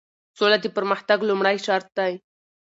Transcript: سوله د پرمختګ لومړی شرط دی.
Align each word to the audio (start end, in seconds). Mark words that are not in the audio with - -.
سوله 0.37 0.57
د 0.61 0.65
پرمختګ 0.75 1.19
لومړی 1.29 1.57
شرط 1.65 1.87
دی. 1.97 2.13